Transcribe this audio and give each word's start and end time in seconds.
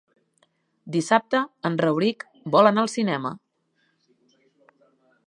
Dissabte 0.95 1.41
en 1.69 1.77
Rauric 1.83 2.25
vol 2.57 2.71
anar 2.71 2.87
al 2.87 2.91
cinema. 2.97 3.35